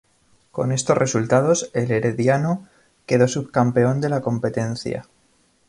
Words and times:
Con 0.51 0.71
estos 0.71 0.97
resultados, 0.97 1.69
el 1.75 1.91
Herediano 1.91 2.67
quedó 3.05 3.27
subcampeón 3.27 4.01
de 4.01 4.09
la 4.09 4.21
competencia. 4.21 5.05